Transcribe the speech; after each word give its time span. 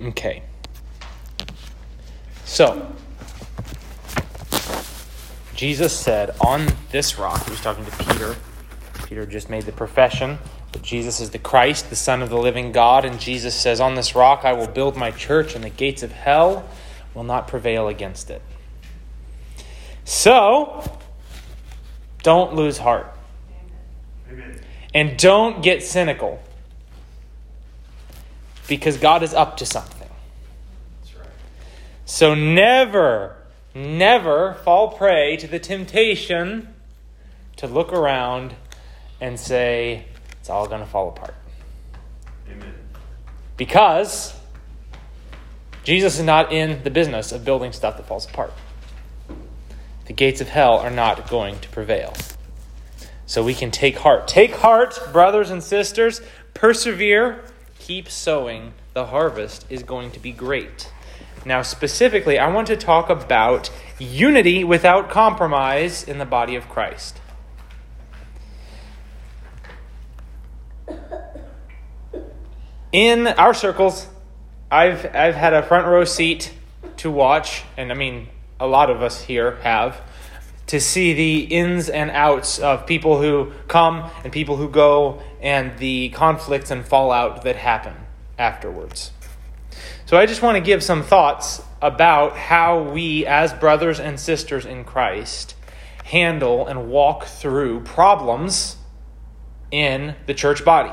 Okay. 0.00 0.42
So, 2.44 2.92
Jesus 5.54 5.98
said, 5.98 6.36
On 6.40 6.66
this 6.90 7.18
rock, 7.18 7.44
he 7.44 7.50
was 7.50 7.60
talking 7.60 7.84
to 7.84 7.90
Peter. 8.04 8.36
Peter 9.06 9.24
just 9.24 9.48
made 9.48 9.64
the 9.64 9.72
profession 9.72 10.38
that 10.72 10.82
Jesus 10.82 11.20
is 11.20 11.30
the 11.30 11.38
Christ, 11.38 11.88
the 11.90 11.96
Son 11.96 12.22
of 12.22 12.28
the 12.28 12.36
living 12.36 12.72
God. 12.72 13.04
And 13.04 13.18
Jesus 13.18 13.54
says, 13.54 13.80
On 13.80 13.94
this 13.94 14.14
rock 14.14 14.44
I 14.44 14.52
will 14.52 14.66
build 14.66 14.96
my 14.96 15.10
church, 15.10 15.54
and 15.54 15.64
the 15.64 15.70
gates 15.70 16.02
of 16.02 16.12
hell 16.12 16.68
will 17.14 17.24
not 17.24 17.48
prevail 17.48 17.88
against 17.88 18.30
it. 18.30 18.42
So, 20.04 20.98
don't 22.22 22.54
lose 22.54 22.78
heart. 22.78 23.12
Amen. 24.30 24.60
And 24.92 25.18
don't 25.18 25.62
get 25.62 25.82
cynical. 25.82 26.42
Because 28.68 28.96
God 28.96 29.22
is 29.22 29.32
up 29.32 29.56
to 29.58 29.66
something. 29.66 30.08
Right. 31.18 31.28
So, 32.04 32.34
never, 32.34 33.36
never 33.74 34.54
fall 34.64 34.88
prey 34.88 35.36
to 35.36 35.46
the 35.46 35.58
temptation 35.58 36.74
to 37.56 37.66
look 37.66 37.92
around 37.92 38.54
and 39.20 39.38
say, 39.38 40.04
it's 40.40 40.50
all 40.50 40.66
going 40.66 40.80
to 40.80 40.86
fall 40.86 41.08
apart. 41.08 41.34
Amen. 42.50 42.74
Because 43.56 44.34
Jesus 45.84 46.18
is 46.18 46.24
not 46.24 46.52
in 46.52 46.82
the 46.82 46.90
business 46.90 47.32
of 47.32 47.44
building 47.44 47.72
stuff 47.72 47.96
that 47.96 48.06
falls 48.06 48.28
apart. 48.28 48.52
The 50.06 50.12
gates 50.12 50.40
of 50.40 50.48
hell 50.48 50.78
are 50.78 50.90
not 50.90 51.30
going 51.30 51.58
to 51.60 51.68
prevail. 51.68 52.12
So 53.26 53.42
we 53.42 53.54
can 53.54 53.70
take 53.70 53.98
heart. 53.98 54.28
Take 54.28 54.54
heart, 54.54 55.00
brothers 55.12 55.50
and 55.50 55.62
sisters. 55.62 56.20
Persevere. 56.54 57.44
Keep 57.78 58.08
sowing. 58.08 58.74
The 58.94 59.06
harvest 59.06 59.66
is 59.70 59.82
going 59.82 60.10
to 60.12 60.20
be 60.20 60.32
great. 60.32 60.90
Now, 61.44 61.62
specifically, 61.62 62.38
I 62.38 62.52
want 62.52 62.66
to 62.68 62.76
talk 62.76 63.08
about 63.08 63.70
unity 63.98 64.64
without 64.64 65.10
compromise 65.10 66.02
in 66.02 66.18
the 66.18 66.24
body 66.24 66.56
of 66.56 66.68
Christ. 66.68 67.20
in 72.96 73.26
our 73.26 73.52
circles, 73.52 74.06
I've 74.70 75.14
I've 75.14 75.34
had 75.34 75.52
a 75.52 75.62
front 75.62 75.86
row 75.86 76.04
seat 76.04 76.52
to 76.98 77.10
watch, 77.10 77.62
and 77.76 77.92
I 77.92 77.94
mean 77.94 78.28
a 78.58 78.66
lot 78.66 78.88
of 78.88 79.02
us 79.02 79.22
here 79.22 79.56
have, 79.56 80.00
to 80.66 80.80
see 80.80 81.12
the 81.12 81.40
ins 81.42 81.88
and 81.88 82.10
outs 82.10 82.58
of 82.58 82.86
people 82.86 83.20
who 83.20 83.52
come 83.68 84.10
and 84.24 84.32
people 84.32 84.56
who 84.56 84.68
go, 84.68 85.22
and 85.40 85.78
the 85.78 86.08
conflicts 86.10 86.70
and 86.70 86.84
fallout 86.84 87.42
that 87.42 87.56
happen 87.56 87.94
afterwards. 88.38 89.12
So 90.06 90.16
I 90.16 90.26
just 90.26 90.42
want 90.42 90.56
to 90.56 90.60
give 90.60 90.82
some 90.82 91.02
thoughts 91.02 91.62
about 91.82 92.36
how 92.36 92.82
we, 92.82 93.26
as 93.26 93.52
brothers 93.52 94.00
and 94.00 94.18
sisters 94.18 94.64
in 94.64 94.84
Christ, 94.84 95.54
handle 96.04 96.66
and 96.66 96.88
walk 96.88 97.24
through 97.24 97.80
problems 97.80 98.76
in 99.70 100.14
the 100.26 100.34
church 100.34 100.64
body 100.64 100.92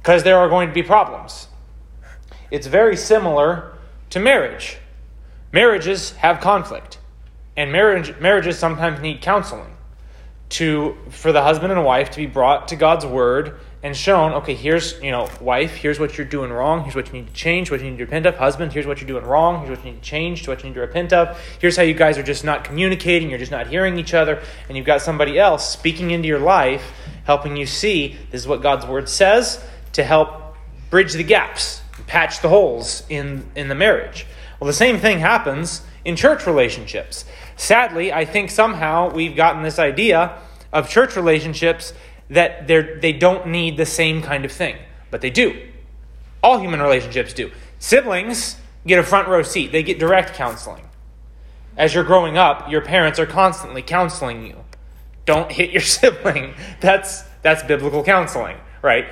because 0.00 0.22
there 0.22 0.38
are 0.38 0.48
going 0.48 0.68
to 0.68 0.74
be 0.74 0.82
problems. 0.82 1.48
It's 2.50 2.66
very 2.66 2.96
similar 2.96 3.72
to 4.10 4.20
marriage. 4.20 4.78
Marriages 5.52 6.12
have 6.12 6.40
conflict, 6.40 6.98
and 7.56 7.72
marriage, 7.72 8.18
marriages 8.18 8.58
sometimes 8.58 9.00
need 9.00 9.20
counseling 9.20 9.76
to 10.50 10.96
for 11.10 11.32
the 11.32 11.42
husband 11.42 11.72
and 11.72 11.84
wife 11.84 12.10
to 12.10 12.16
be 12.18 12.26
brought 12.26 12.68
to 12.68 12.76
God's 12.76 13.06
word 13.06 13.58
and 13.84 13.94
shown, 13.94 14.32
okay, 14.32 14.54
here's, 14.54 14.98
you 15.02 15.10
know, 15.10 15.28
wife, 15.42 15.74
here's 15.74 16.00
what 16.00 16.16
you're 16.16 16.26
doing 16.26 16.50
wrong, 16.50 16.84
here's 16.84 16.94
what 16.94 17.06
you 17.08 17.12
need 17.12 17.26
to 17.26 17.34
change, 17.34 17.70
what 17.70 17.80
you 17.80 17.90
need 17.90 17.98
to 17.98 18.04
repent 18.04 18.24
of. 18.24 18.34
Husband, 18.34 18.72
here's 18.72 18.86
what 18.86 18.98
you're 18.98 19.06
doing 19.06 19.24
wrong, 19.24 19.58
here's 19.58 19.76
what 19.76 19.84
you 19.84 19.92
need 19.92 20.02
to 20.02 20.08
change, 20.08 20.48
what 20.48 20.62
you 20.62 20.70
need 20.70 20.74
to 20.74 20.80
repent 20.80 21.12
of. 21.12 21.38
Here's 21.60 21.76
how 21.76 21.82
you 21.82 21.92
guys 21.92 22.16
are 22.16 22.22
just 22.22 22.44
not 22.44 22.64
communicating, 22.64 23.28
you're 23.28 23.38
just 23.38 23.50
not 23.50 23.66
hearing 23.66 23.98
each 23.98 24.14
other, 24.14 24.42
and 24.68 24.76
you've 24.78 24.86
got 24.86 25.02
somebody 25.02 25.38
else 25.38 25.68
speaking 25.68 26.12
into 26.12 26.26
your 26.26 26.38
life, 26.38 26.92
helping 27.24 27.58
you 27.58 27.66
see 27.66 28.16
this 28.30 28.40
is 28.40 28.48
what 28.48 28.62
God's 28.62 28.86
word 28.86 29.06
says, 29.06 29.62
to 29.92 30.02
help 30.02 30.56
bridge 30.88 31.12
the 31.12 31.22
gaps, 31.22 31.82
patch 32.06 32.40
the 32.40 32.48
holes 32.48 33.02
in, 33.10 33.46
in 33.54 33.68
the 33.68 33.74
marriage. 33.74 34.24
Well, 34.60 34.66
the 34.66 34.72
same 34.72 34.96
thing 34.96 35.18
happens 35.18 35.82
in 36.04 36.16
church 36.16 36.46
relationships. 36.46 37.24
Sadly, 37.56 38.12
I 38.12 38.24
think 38.24 38.50
somehow 38.50 39.10
we've 39.10 39.36
gotten 39.36 39.62
this 39.62 39.78
idea 39.78 40.38
of 40.72 40.88
church 40.88 41.16
relationships 41.16 41.92
that 42.30 42.66
they 42.66 43.12
don't 43.12 43.48
need 43.48 43.76
the 43.76 43.86
same 43.86 44.22
kind 44.22 44.44
of 44.44 44.52
thing, 44.52 44.76
but 45.10 45.20
they 45.20 45.30
do. 45.30 45.68
All 46.42 46.58
human 46.58 46.80
relationships 46.80 47.32
do. 47.32 47.50
Siblings 47.78 48.56
get 48.86 48.98
a 48.98 49.02
front 49.02 49.28
row 49.28 49.42
seat, 49.42 49.72
they 49.72 49.82
get 49.82 49.98
direct 49.98 50.34
counseling. 50.34 50.84
As 51.76 51.94
you're 51.94 52.04
growing 52.04 52.38
up, 52.38 52.70
your 52.70 52.82
parents 52.82 53.18
are 53.18 53.26
constantly 53.26 53.82
counseling 53.82 54.46
you. 54.46 54.56
Don't 55.26 55.50
hit 55.50 55.70
your 55.70 55.82
sibling. 55.82 56.54
That's, 56.80 57.22
that's 57.42 57.62
biblical 57.62 58.04
counseling, 58.04 58.56
right? 58.82 59.06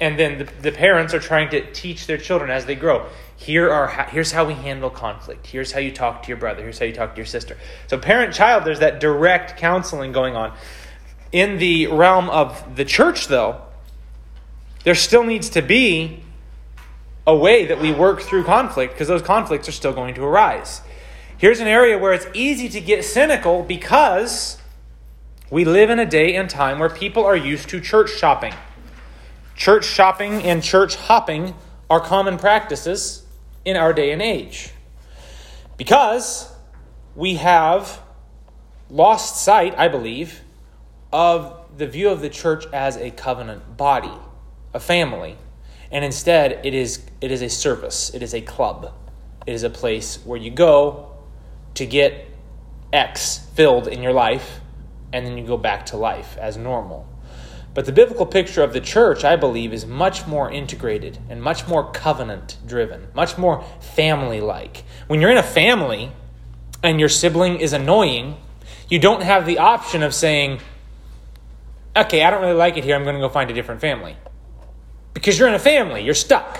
and 0.00 0.18
then 0.18 0.38
the, 0.38 0.44
the 0.62 0.72
parents 0.72 1.12
are 1.14 1.18
trying 1.18 1.50
to 1.50 1.72
teach 1.72 2.06
their 2.06 2.18
children 2.18 2.50
as 2.50 2.66
they 2.66 2.74
grow 2.74 3.06
here 3.38 3.70
are 3.70 3.86
here's 4.10 4.32
how 4.32 4.44
we 4.44 4.54
handle 4.54 4.90
conflict. 4.90 5.46
Here's 5.46 5.70
how 5.70 5.78
you 5.78 5.92
talk 5.92 6.24
to 6.24 6.28
your 6.28 6.36
brother. 6.36 6.60
Here's 6.62 6.80
how 6.80 6.86
you 6.86 6.92
talk 6.92 7.14
to 7.14 7.16
your 7.18 7.26
sister. 7.26 7.56
So 7.86 7.96
parent 7.96 8.34
child 8.34 8.64
there's 8.64 8.80
that 8.80 8.98
direct 8.98 9.56
counseling 9.56 10.10
going 10.10 10.34
on. 10.34 10.56
In 11.30 11.58
the 11.58 11.86
realm 11.86 12.28
of 12.30 12.74
the 12.74 12.84
church 12.84 13.28
though 13.28 13.62
there 14.82 14.96
still 14.96 15.22
needs 15.22 15.50
to 15.50 15.62
be 15.62 16.24
a 17.28 17.36
way 17.36 17.66
that 17.66 17.80
we 17.80 17.92
work 17.92 18.22
through 18.22 18.42
conflict 18.42 18.94
because 18.94 19.06
those 19.06 19.22
conflicts 19.22 19.68
are 19.68 19.72
still 19.72 19.92
going 19.92 20.14
to 20.14 20.24
arise. 20.24 20.82
Here's 21.36 21.60
an 21.60 21.68
area 21.68 21.96
where 21.96 22.12
it's 22.12 22.26
easy 22.34 22.68
to 22.70 22.80
get 22.80 23.04
cynical 23.04 23.62
because 23.62 24.58
we 25.48 25.64
live 25.64 25.90
in 25.90 26.00
a 26.00 26.06
day 26.06 26.34
and 26.34 26.50
time 26.50 26.80
where 26.80 26.90
people 26.90 27.24
are 27.24 27.36
used 27.36 27.68
to 27.68 27.80
church 27.80 28.10
shopping. 28.10 28.54
Church 29.54 29.84
shopping 29.84 30.42
and 30.42 30.60
church 30.60 30.96
hopping 30.96 31.54
are 31.88 32.00
common 32.00 32.36
practices 32.36 33.22
in 33.68 33.76
our 33.76 33.92
day 33.92 34.12
and 34.12 34.22
age. 34.22 34.70
Because 35.76 36.50
we 37.14 37.34
have 37.34 38.00
lost 38.88 39.44
sight, 39.44 39.74
I 39.76 39.88
believe, 39.88 40.40
of 41.12 41.66
the 41.76 41.86
view 41.86 42.08
of 42.08 42.22
the 42.22 42.30
church 42.30 42.64
as 42.72 42.96
a 42.96 43.10
covenant 43.10 43.76
body, 43.76 44.12
a 44.72 44.80
family. 44.80 45.36
And 45.92 46.02
instead, 46.02 46.64
it 46.64 46.72
is, 46.72 47.02
it 47.20 47.30
is 47.30 47.42
a 47.42 47.50
service, 47.50 48.14
it 48.14 48.22
is 48.22 48.32
a 48.32 48.40
club, 48.40 48.94
it 49.46 49.52
is 49.52 49.64
a 49.64 49.70
place 49.70 50.18
where 50.24 50.38
you 50.38 50.50
go 50.50 51.10
to 51.74 51.84
get 51.84 52.26
X 52.90 53.50
filled 53.54 53.86
in 53.86 54.02
your 54.02 54.14
life, 54.14 54.60
and 55.12 55.26
then 55.26 55.36
you 55.36 55.46
go 55.46 55.58
back 55.58 55.84
to 55.86 55.98
life 55.98 56.38
as 56.38 56.56
normal. 56.56 57.06
But 57.78 57.86
the 57.86 57.92
biblical 57.92 58.26
picture 58.26 58.64
of 58.64 58.72
the 58.72 58.80
church, 58.80 59.22
I 59.22 59.36
believe, 59.36 59.72
is 59.72 59.86
much 59.86 60.26
more 60.26 60.50
integrated 60.50 61.16
and 61.30 61.40
much 61.40 61.68
more 61.68 61.92
covenant 61.92 62.56
driven, 62.66 63.06
much 63.14 63.38
more 63.38 63.62
family 63.78 64.40
like. 64.40 64.82
When 65.06 65.20
you're 65.20 65.30
in 65.30 65.36
a 65.36 65.44
family 65.44 66.10
and 66.82 66.98
your 66.98 67.08
sibling 67.08 67.60
is 67.60 67.72
annoying, 67.72 68.36
you 68.88 68.98
don't 68.98 69.22
have 69.22 69.46
the 69.46 69.60
option 69.60 70.02
of 70.02 70.12
saying, 70.12 70.58
okay, 71.96 72.24
I 72.24 72.30
don't 72.30 72.40
really 72.40 72.54
like 72.54 72.76
it 72.76 72.82
here, 72.82 72.96
I'm 72.96 73.04
going 73.04 73.14
to 73.14 73.20
go 73.20 73.28
find 73.28 73.48
a 73.48 73.54
different 73.54 73.80
family. 73.80 74.16
Because 75.14 75.38
you're 75.38 75.46
in 75.46 75.54
a 75.54 75.60
family, 75.60 76.02
you're 76.02 76.14
stuck. 76.14 76.58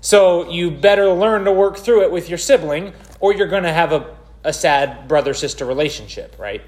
So 0.00 0.48
you 0.48 0.70
better 0.70 1.08
learn 1.08 1.44
to 1.46 1.52
work 1.52 1.76
through 1.76 2.04
it 2.04 2.12
with 2.12 2.28
your 2.28 2.38
sibling, 2.38 2.92
or 3.18 3.34
you're 3.34 3.48
going 3.48 3.64
to 3.64 3.72
have 3.72 3.90
a, 3.90 4.16
a 4.44 4.52
sad 4.52 5.08
brother 5.08 5.34
sister 5.34 5.66
relationship, 5.66 6.38
right? 6.38 6.62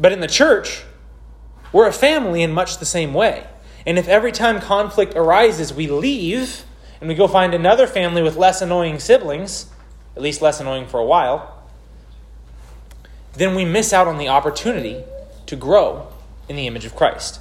But 0.00 0.10
in 0.10 0.18
the 0.18 0.26
church, 0.26 0.82
we're 1.72 1.86
a 1.86 1.92
family 1.92 2.42
in 2.42 2.52
much 2.52 2.78
the 2.78 2.86
same 2.86 3.14
way. 3.14 3.46
And 3.86 3.98
if 3.98 4.08
every 4.08 4.32
time 4.32 4.60
conflict 4.60 5.14
arises, 5.14 5.72
we 5.72 5.86
leave 5.86 6.64
and 7.00 7.08
we 7.08 7.14
go 7.14 7.28
find 7.28 7.54
another 7.54 7.86
family 7.86 8.22
with 8.22 8.36
less 8.36 8.60
annoying 8.60 8.98
siblings, 8.98 9.66
at 10.16 10.22
least 10.22 10.42
less 10.42 10.60
annoying 10.60 10.86
for 10.86 10.98
a 10.98 11.04
while, 11.04 11.62
then 13.34 13.54
we 13.54 13.64
miss 13.64 13.92
out 13.92 14.08
on 14.08 14.18
the 14.18 14.28
opportunity 14.28 15.02
to 15.46 15.56
grow 15.56 16.08
in 16.48 16.56
the 16.56 16.66
image 16.66 16.84
of 16.84 16.96
Christ. 16.96 17.40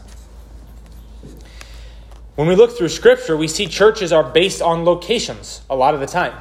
When 2.36 2.48
we 2.48 2.56
look 2.56 2.78
through 2.78 2.90
Scripture, 2.90 3.36
we 3.36 3.48
see 3.48 3.66
churches 3.66 4.14
are 4.14 4.24
based 4.24 4.62
on 4.62 4.86
locations 4.86 5.62
a 5.70 5.76
lot 5.76 5.96
of 5.96 6.00
the 6.00 6.06
time. 6.06 6.40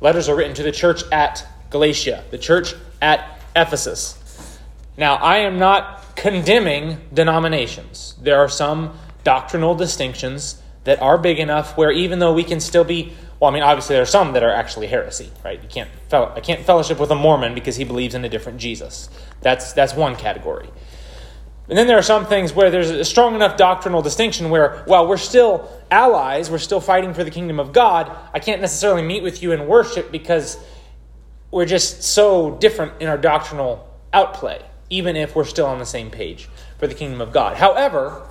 Letters 0.00 0.30
are 0.30 0.34
written 0.34 0.54
to 0.54 0.62
the 0.62 0.72
church 0.72 1.02
at 1.12 1.46
Galatia, 1.68 2.24
the 2.30 2.38
church 2.38 2.74
at 3.02 3.38
Ephesus. 3.54 4.58
Now, 4.96 5.16
I 5.16 5.38
am 5.38 5.58
not 5.58 6.09
condemning 6.20 6.98
denominations. 7.14 8.14
There 8.20 8.38
are 8.38 8.48
some 8.48 8.92
doctrinal 9.24 9.74
distinctions 9.74 10.60
that 10.84 11.00
are 11.00 11.16
big 11.16 11.38
enough 11.38 11.78
where 11.78 11.90
even 11.90 12.18
though 12.18 12.34
we 12.34 12.44
can 12.44 12.60
still 12.60 12.84
be 12.84 13.14
well, 13.40 13.50
I 13.50 13.54
mean, 13.54 13.62
obviously 13.62 13.94
there 13.94 14.02
are 14.02 14.06
some 14.06 14.34
that 14.34 14.42
are 14.42 14.50
actually 14.50 14.86
heresy, 14.86 15.30
right? 15.42 15.62
You 15.62 15.68
can't 15.68 15.88
I 16.12 16.40
can't 16.40 16.62
fellowship 16.66 17.00
with 17.00 17.10
a 17.10 17.14
Mormon 17.14 17.54
because 17.54 17.76
he 17.76 17.84
believes 17.84 18.14
in 18.14 18.22
a 18.22 18.28
different 18.28 18.58
Jesus. 18.58 19.08
That's 19.40 19.72
that's 19.72 19.94
one 19.94 20.14
category. 20.14 20.68
And 21.70 21.78
then 21.78 21.86
there 21.86 21.96
are 21.96 22.02
some 22.02 22.26
things 22.26 22.52
where 22.52 22.70
there's 22.70 22.90
a 22.90 23.04
strong 23.04 23.34
enough 23.34 23.56
doctrinal 23.56 24.02
distinction 24.02 24.50
where, 24.50 24.82
while 24.86 25.06
we're 25.06 25.16
still 25.16 25.70
allies, 25.90 26.50
we're 26.50 26.58
still 26.58 26.80
fighting 26.80 27.14
for 27.14 27.22
the 27.22 27.30
kingdom 27.30 27.60
of 27.60 27.72
God, 27.72 28.14
I 28.34 28.40
can't 28.40 28.60
necessarily 28.60 29.02
meet 29.02 29.22
with 29.22 29.40
you 29.40 29.52
in 29.52 29.68
worship 29.68 30.10
because 30.10 30.58
we're 31.52 31.66
just 31.66 32.02
so 32.02 32.56
different 32.56 33.00
in 33.00 33.08
our 33.08 33.16
doctrinal 33.16 33.88
outplay, 34.12 34.60
even 34.90 35.16
if 35.16 35.34
we're 35.34 35.44
still 35.44 35.66
on 35.66 35.78
the 35.78 35.86
same 35.86 36.10
page 36.10 36.48
for 36.78 36.86
the 36.86 36.94
kingdom 36.94 37.20
of 37.20 37.32
God. 37.32 37.56
However, 37.56 38.26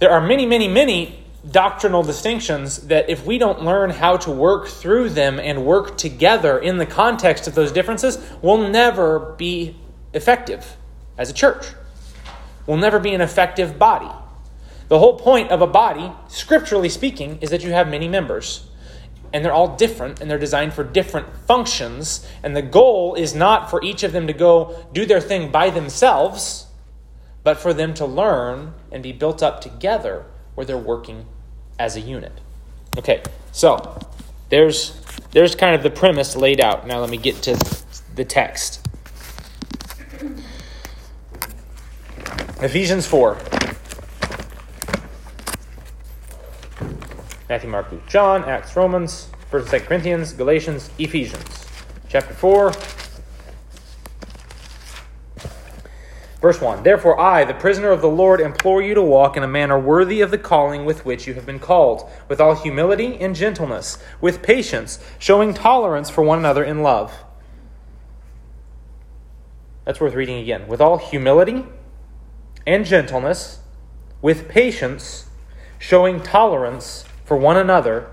there 0.00 0.10
are 0.10 0.20
many, 0.20 0.44
many, 0.44 0.68
many 0.68 1.24
doctrinal 1.48 2.02
distinctions 2.02 2.88
that 2.88 3.08
if 3.08 3.24
we 3.24 3.38
don't 3.38 3.62
learn 3.62 3.90
how 3.90 4.16
to 4.16 4.30
work 4.30 4.68
through 4.68 5.10
them 5.10 5.38
and 5.38 5.64
work 5.64 5.96
together 5.96 6.58
in 6.58 6.78
the 6.78 6.86
context 6.86 7.46
of 7.46 7.54
those 7.54 7.72
differences, 7.72 8.18
we'll 8.42 8.68
never 8.68 9.34
be 9.38 9.76
effective 10.12 10.76
as 11.16 11.30
a 11.30 11.32
church. 11.32 11.64
We'll 12.66 12.76
never 12.76 12.98
be 12.98 13.14
an 13.14 13.20
effective 13.20 13.78
body. 13.78 14.10
The 14.88 14.98
whole 14.98 15.18
point 15.18 15.50
of 15.50 15.62
a 15.62 15.66
body, 15.66 16.12
scripturally 16.28 16.88
speaking, 16.88 17.38
is 17.40 17.50
that 17.50 17.62
you 17.62 17.72
have 17.72 17.88
many 17.88 18.08
members. 18.08 18.66
And 19.32 19.44
they're 19.44 19.52
all 19.52 19.76
different 19.76 20.20
and 20.20 20.30
they're 20.30 20.38
designed 20.38 20.72
for 20.72 20.84
different 20.84 21.36
functions. 21.46 22.26
And 22.42 22.56
the 22.56 22.62
goal 22.62 23.14
is 23.14 23.34
not 23.34 23.70
for 23.70 23.82
each 23.84 24.02
of 24.02 24.12
them 24.12 24.26
to 24.26 24.32
go 24.32 24.86
do 24.92 25.04
their 25.04 25.20
thing 25.20 25.50
by 25.50 25.70
themselves, 25.70 26.66
but 27.44 27.58
for 27.58 27.72
them 27.74 27.94
to 27.94 28.06
learn 28.06 28.74
and 28.90 29.02
be 29.02 29.12
built 29.12 29.42
up 29.42 29.60
together 29.60 30.24
where 30.54 30.64
they're 30.64 30.78
working 30.78 31.26
as 31.78 31.96
a 31.96 32.00
unit. 32.00 32.40
Okay, 32.96 33.22
so 33.52 34.00
there's 34.48 35.00
there's 35.32 35.54
kind 35.54 35.74
of 35.74 35.82
the 35.82 35.90
premise 35.90 36.34
laid 36.34 36.60
out. 36.60 36.86
Now 36.86 36.98
let 37.00 37.10
me 37.10 37.16
get 37.16 37.36
to 37.42 37.56
the 38.16 38.24
text. 38.24 38.84
Ephesians 42.60 43.06
4. 43.06 43.57
Matthew, 47.48 47.70
Mark, 47.70 47.90
Luke, 47.90 48.06
John, 48.06 48.44
Acts, 48.44 48.76
Romans, 48.76 49.28
1st 49.50 49.60
and 49.60 49.82
2nd 49.82 49.86
Corinthians, 49.86 50.32
Galatians, 50.34 50.90
Ephesians. 50.98 51.66
Chapter 52.08 52.34
4, 52.34 52.72
Verse 56.40 56.60
1 56.60 56.82
Therefore, 56.84 57.18
I, 57.18 57.44
the 57.44 57.54
prisoner 57.54 57.90
of 57.90 58.00
the 58.00 58.08
Lord, 58.08 58.40
implore 58.40 58.80
you 58.80 58.94
to 58.94 59.02
walk 59.02 59.36
in 59.36 59.42
a 59.42 59.48
manner 59.48 59.78
worthy 59.78 60.20
of 60.20 60.30
the 60.30 60.38
calling 60.38 60.84
with 60.84 61.04
which 61.04 61.26
you 61.26 61.34
have 61.34 61.44
been 61.44 61.58
called, 61.58 62.08
with 62.28 62.40
all 62.40 62.54
humility 62.54 63.16
and 63.16 63.34
gentleness, 63.34 63.98
with 64.20 64.42
patience, 64.42 65.00
showing 65.18 65.52
tolerance 65.52 66.10
for 66.10 66.22
one 66.22 66.38
another 66.38 66.62
in 66.62 66.82
love. 66.82 67.24
That's 69.84 70.00
worth 70.00 70.14
reading 70.14 70.38
again. 70.38 70.68
With 70.68 70.80
all 70.80 70.98
humility 70.98 71.64
and 72.66 72.84
gentleness, 72.84 73.60
with 74.20 74.48
patience, 74.48 75.26
showing 75.78 76.22
tolerance 76.22 77.04
for 77.28 77.36
one 77.36 77.58
another 77.58 78.10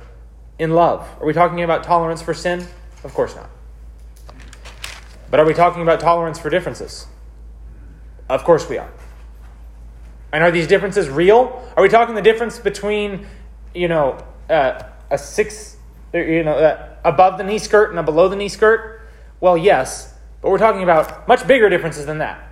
in 0.59 0.71
love. 0.71 1.07
Are 1.21 1.25
we 1.25 1.31
talking 1.31 1.63
about 1.63 1.83
tolerance 1.83 2.21
for 2.21 2.33
sin? 2.33 2.67
Of 3.05 3.13
course 3.13 3.33
not. 3.33 3.49
But 5.31 5.39
are 5.39 5.45
we 5.45 5.53
talking 5.53 5.81
about 5.81 6.01
tolerance 6.01 6.37
for 6.37 6.49
differences? 6.49 7.07
Of 8.27 8.43
course 8.43 8.67
we 8.67 8.77
are. 8.77 8.91
And 10.33 10.43
are 10.43 10.51
these 10.51 10.67
differences 10.67 11.07
real? 11.07 11.65
Are 11.77 11.81
we 11.81 11.87
talking 11.87 12.13
the 12.13 12.21
difference 12.21 12.59
between, 12.59 13.25
you 13.73 13.87
know, 13.87 14.17
uh, 14.49 14.83
a 15.09 15.17
six, 15.17 15.77
you 16.13 16.43
know, 16.43 16.55
uh, 16.55 16.89
above 17.05 17.37
the 17.37 17.45
knee 17.45 17.57
skirt 17.59 17.91
and 17.91 17.97
a 17.97 18.03
below 18.03 18.27
the 18.27 18.35
knee 18.35 18.49
skirt? 18.49 19.01
Well, 19.39 19.57
yes, 19.57 20.13
but 20.41 20.51
we're 20.51 20.57
talking 20.57 20.83
about 20.83 21.25
much 21.25 21.47
bigger 21.47 21.69
differences 21.69 22.05
than 22.05 22.17
that. 22.17 22.45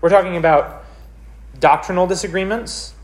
We're 0.00 0.10
talking 0.10 0.36
about 0.36 0.84
doctrinal 1.60 2.08
disagreements. 2.08 2.94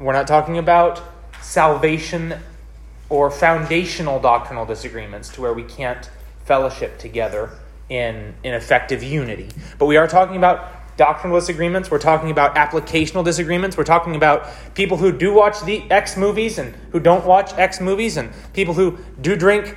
We're 0.00 0.14
not 0.14 0.26
talking 0.26 0.58
about 0.58 1.13
salvation 1.44 2.34
or 3.08 3.30
foundational 3.30 4.18
doctrinal 4.18 4.64
disagreements 4.64 5.28
to 5.28 5.40
where 5.40 5.52
we 5.52 5.62
can't 5.62 6.10
fellowship 6.44 6.98
together 6.98 7.50
in, 7.88 8.34
in 8.42 8.54
effective 8.54 9.02
unity. 9.02 9.48
But 9.78 9.86
we 9.86 9.96
are 9.96 10.08
talking 10.08 10.36
about 10.36 10.96
doctrinal 10.96 11.38
disagreements. 11.38 11.90
We're 11.90 11.98
talking 11.98 12.30
about 12.30 12.54
applicational 12.54 13.24
disagreements. 13.24 13.76
We're 13.76 13.84
talking 13.84 14.16
about 14.16 14.48
people 14.74 14.96
who 14.96 15.12
do 15.12 15.34
watch 15.34 15.62
the 15.62 15.82
X 15.90 16.16
movies 16.16 16.58
and 16.58 16.74
who 16.92 17.00
don't 17.00 17.26
watch 17.26 17.52
X 17.54 17.80
movies, 17.80 18.16
and 18.16 18.32
people 18.52 18.74
who 18.74 18.98
do 19.20 19.36
drink 19.36 19.76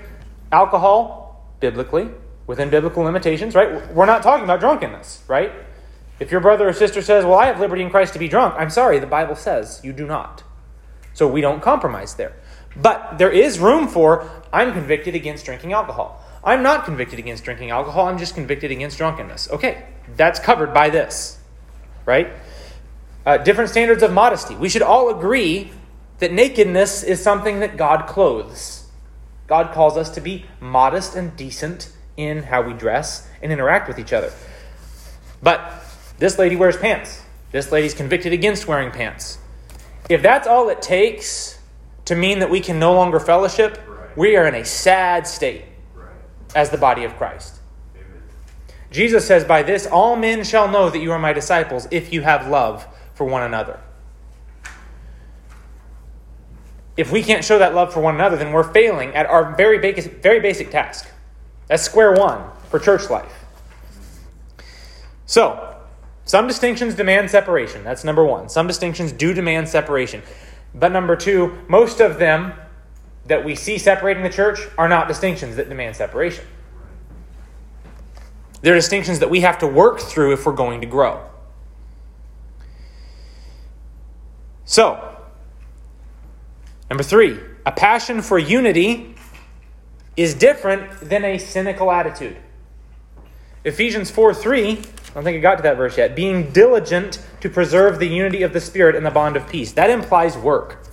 alcohol 0.51 1.45
biblically, 1.59 2.09
within 2.45 2.69
biblical 2.69 3.03
limitations, 3.03 3.55
right? 3.55 3.93
We're 3.93 4.05
not 4.05 4.23
talking 4.23 4.45
about 4.45 4.61
drunkenness, 4.61 5.23
right? 5.27 5.51
If 6.19 6.31
your 6.31 6.39
brother 6.39 6.69
or 6.69 6.73
sister 6.73 7.01
says, 7.01 7.25
Well, 7.25 7.35
I 7.37 7.47
have 7.47 7.59
liberty 7.59 7.81
in 7.81 7.89
Christ 7.89 8.13
to 8.13 8.19
be 8.19 8.29
drunk, 8.29 8.55
I'm 8.57 8.69
sorry, 8.69 8.99
the 8.99 9.07
Bible 9.07 9.35
says 9.35 9.81
you 9.83 9.91
do 9.91 10.07
not. 10.07 10.43
So 11.17 11.27
we 11.27 11.41
don't 11.41 11.63
compromise 11.63 12.13
there. 12.13 12.33
But 12.75 13.17
there 13.17 13.31
is 13.31 13.57
room 13.57 13.87
for, 13.87 14.29
I'm 14.53 14.71
convicted 14.71 15.15
against 15.15 15.45
drinking 15.45 15.73
alcohol. 15.73 16.23
I'm 16.43 16.61
not 16.61 16.85
convicted 16.85 17.17
against 17.17 17.43
drinking 17.43 17.71
alcohol, 17.71 18.05
I'm 18.05 18.19
just 18.19 18.35
convicted 18.35 18.69
against 18.69 18.99
drunkenness. 18.99 19.49
Okay, 19.49 19.83
that's 20.15 20.39
covered 20.39 20.75
by 20.75 20.91
this, 20.91 21.39
right? 22.05 22.31
Uh, 23.25 23.37
different 23.37 23.71
standards 23.71 24.03
of 24.03 24.13
modesty. 24.13 24.55
We 24.55 24.69
should 24.69 24.83
all 24.83 25.09
agree 25.09 25.71
that 26.19 26.31
nakedness 26.31 27.01
is 27.01 27.19
something 27.19 27.61
that 27.61 27.77
God 27.77 28.05
clothes. 28.05 28.85
God 29.47 29.73
calls 29.73 29.97
us 29.97 30.11
to 30.11 30.21
be 30.21 30.45
modest 30.59 31.15
and 31.15 31.35
decent 31.35 31.91
in 32.15 32.43
how 32.43 32.61
we 32.61 32.73
dress 32.73 33.27
and 33.41 33.51
interact 33.51 33.87
with 33.87 33.97
each 33.97 34.13
other. 34.13 34.31
But 35.41 35.83
this 36.19 36.37
lady 36.37 36.55
wears 36.55 36.77
pants. 36.77 37.23
This 37.51 37.71
lady's 37.71 37.95
convicted 37.95 38.33
against 38.33 38.67
wearing 38.67 38.91
pants. 38.91 39.39
If 40.09 40.21
that's 40.21 40.47
all 40.47 40.69
it 40.69 40.81
takes 40.81 41.59
to 42.05 42.15
mean 42.15 42.39
that 42.39 42.49
we 42.49 42.61
can 42.61 42.79
no 42.79 42.93
longer 42.93 43.19
fellowship, 43.19 43.79
right. 43.87 44.17
we 44.17 44.35
are 44.37 44.47
in 44.47 44.55
a 44.55 44.63
sad 44.63 45.27
state 45.27 45.65
as 46.55 46.69
the 46.69 46.77
body 46.77 47.03
of 47.03 47.15
Christ. 47.17 47.59
Amen. 47.95 48.23
Jesus 48.89 49.27
says, 49.27 49.43
By 49.43 49.63
this 49.63 49.85
all 49.85 50.15
men 50.15 50.43
shall 50.43 50.69
know 50.69 50.89
that 50.89 50.99
you 50.99 51.11
are 51.11 51.19
my 51.19 51.33
disciples 51.33 51.87
if 51.91 52.13
you 52.13 52.21
have 52.21 52.47
love 52.47 52.87
for 53.13 53.25
one 53.25 53.43
another. 53.43 53.79
If 56.95 57.11
we 57.11 57.21
can't 57.21 57.43
show 57.43 57.59
that 57.59 57.75
love 57.75 57.93
for 57.93 57.99
one 57.99 58.15
another, 58.15 58.37
then 58.37 58.51
we're 58.53 58.71
failing 58.71 59.13
at 59.13 59.27
our 59.27 59.55
very 59.55 59.77
basic, 59.77 60.23
very 60.23 60.39
basic 60.39 60.71
task. 60.71 61.07
That's 61.67 61.83
square 61.83 62.13
one 62.13 62.41
for 62.69 62.79
church 62.79 63.09
life. 63.09 63.45
So, 65.25 65.66
some 66.27 66.45
distinctions 66.45 66.93
demand 66.93 67.31
separation. 67.31 67.85
That's 67.85 68.03
number 68.03 68.23
one. 68.23 68.49
Some 68.49 68.67
distinctions 68.67 69.13
do 69.13 69.33
demand 69.33 69.69
separation. 69.69 70.21
But 70.75 70.91
number 70.91 71.15
two, 71.15 71.57
most 71.69 72.01
of 72.01 72.19
them 72.19 72.53
that 73.25 73.45
we 73.45 73.55
see 73.55 73.77
separating 73.77 74.23
the 74.23 74.29
church 74.29 74.59
are 74.77 74.89
not 74.89 75.07
distinctions 75.07 75.55
that 75.55 75.69
demand 75.69 75.95
separation. 75.95 76.43
They're 78.61 78.75
distinctions 78.75 79.19
that 79.19 79.29
we 79.29 79.39
have 79.41 79.59
to 79.59 79.67
work 79.67 80.01
through 80.01 80.33
if 80.33 80.45
we're 80.45 80.51
going 80.51 80.81
to 80.81 80.87
grow. 80.87 81.23
So, 84.65 85.15
number 86.89 87.03
three, 87.03 87.39
a 87.65 87.71
passion 87.71 88.21
for 88.21 88.37
unity 88.37 89.15
is 90.17 90.33
different 90.33 90.99
than 90.99 91.23
a 91.23 91.37
cynical 91.37 91.89
attitude. 91.89 92.35
Ephesians 93.63 94.11
4 94.11 94.33
3, 94.33 94.81
I 95.09 95.13
don't 95.13 95.23
think 95.23 95.37
I 95.37 95.39
got 95.39 95.55
to 95.55 95.63
that 95.63 95.77
verse 95.77 95.97
yet. 95.97 96.15
Being 96.15 96.51
diligent 96.51 97.25
to 97.41 97.49
preserve 97.49 97.99
the 97.99 98.07
unity 98.07 98.43
of 98.43 98.53
the 98.53 98.61
Spirit 98.61 98.95
in 98.95 99.03
the 99.03 99.11
bond 99.11 99.35
of 99.35 99.49
peace. 99.49 99.71
That 99.71 99.89
implies 99.89 100.37
work. 100.37 100.85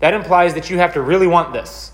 That 0.00 0.14
implies 0.14 0.54
that 0.54 0.70
you 0.70 0.78
have 0.78 0.94
to 0.94 1.02
really 1.02 1.26
want 1.26 1.52
this. 1.52 1.92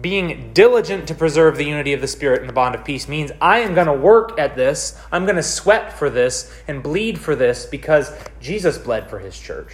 Being 0.00 0.52
diligent 0.52 1.08
to 1.08 1.14
preserve 1.14 1.56
the 1.56 1.64
unity 1.64 1.94
of 1.94 2.02
the 2.02 2.08
Spirit 2.08 2.42
in 2.42 2.46
the 2.46 2.52
bond 2.52 2.74
of 2.74 2.84
peace 2.84 3.08
means 3.08 3.32
I 3.40 3.60
am 3.60 3.74
going 3.74 3.86
to 3.86 3.94
work 3.94 4.38
at 4.38 4.54
this, 4.54 5.00
I'm 5.10 5.24
going 5.24 5.36
to 5.36 5.42
sweat 5.42 5.92
for 5.92 6.10
this 6.10 6.52
and 6.68 6.82
bleed 6.82 7.18
for 7.18 7.34
this 7.34 7.64
because 7.64 8.12
Jesus 8.40 8.76
bled 8.76 9.08
for 9.08 9.18
his 9.18 9.38
church. 9.38 9.72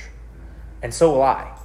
And 0.81 0.95
so 0.95 1.13
will 1.13 1.23
I. 1.23 1.57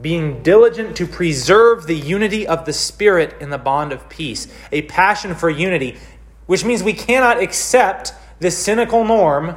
Being 0.00 0.42
diligent 0.42 0.96
to 0.96 1.06
preserve 1.06 1.86
the 1.86 1.96
unity 1.96 2.46
of 2.46 2.66
the 2.66 2.72
Spirit 2.72 3.36
in 3.40 3.50
the 3.50 3.58
bond 3.58 3.92
of 3.92 4.08
peace, 4.08 4.48
a 4.72 4.82
passion 4.82 5.34
for 5.34 5.48
unity, 5.48 5.96
which 6.46 6.64
means 6.64 6.82
we 6.82 6.92
cannot 6.92 7.42
accept 7.42 8.12
this 8.38 8.56
cynical 8.56 9.04
norm 9.04 9.56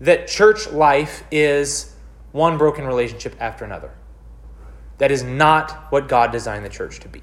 that 0.00 0.26
church 0.28 0.70
life 0.70 1.24
is 1.30 1.94
one 2.32 2.58
broken 2.58 2.86
relationship 2.86 3.36
after 3.40 3.64
another. 3.64 3.90
That 4.98 5.10
is 5.10 5.22
not 5.22 5.90
what 5.90 6.08
God 6.08 6.32
designed 6.32 6.64
the 6.64 6.70
church 6.70 7.00
to 7.00 7.08
be. 7.08 7.22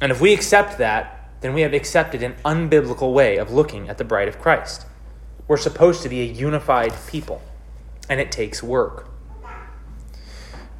And 0.00 0.12
if 0.12 0.20
we 0.20 0.32
accept 0.32 0.78
that, 0.78 1.30
then 1.40 1.54
we 1.54 1.62
have 1.62 1.72
accepted 1.72 2.22
an 2.22 2.34
unbiblical 2.44 3.12
way 3.12 3.36
of 3.36 3.52
looking 3.52 3.88
at 3.88 3.98
the 3.98 4.04
bride 4.04 4.28
of 4.28 4.40
Christ. 4.40 4.86
We're 5.46 5.56
supposed 5.56 6.02
to 6.02 6.08
be 6.08 6.20
a 6.20 6.24
unified 6.24 6.92
people, 7.08 7.42
and 8.08 8.20
it 8.20 8.30
takes 8.30 8.62
work. 8.62 9.08